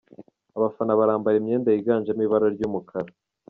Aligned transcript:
Abafana 0.57 0.97
barambara 0.99 1.35
imyenda 1.39 1.69
yiganjemo 1.71 2.21
ibara 2.25 2.47
ry'umukara. 2.55 3.11